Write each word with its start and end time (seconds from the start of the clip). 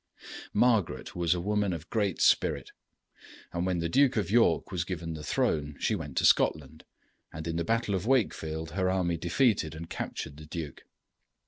]Margaret 0.53 1.15
was 1.15 1.35
a 1.35 1.39
woman 1.39 1.73
of 1.73 1.91
great 1.91 2.19
spirit, 2.23 2.71
and 3.53 3.67
when 3.67 3.77
the 3.77 3.87
Duke 3.87 4.17
of 4.17 4.31
York 4.31 4.71
was 4.71 4.83
given 4.83 5.13
the 5.13 5.21
throne 5.23 5.75
she 5.79 5.93
went 5.93 6.17
to 6.17 6.25
Scotland, 6.25 6.85
and 7.31 7.47
in 7.47 7.55
the 7.55 7.63
battle 7.63 7.93
of 7.93 8.07
Wakefield 8.07 8.71
her 8.71 8.89
army 8.89 9.17
defeated 9.17 9.75
and 9.75 9.91
captured 9.91 10.37
the 10.37 10.47
duke. 10.47 10.85